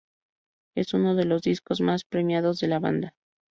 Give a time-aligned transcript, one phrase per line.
[0.75, 3.13] Es uno de los discos más premiados de la banda.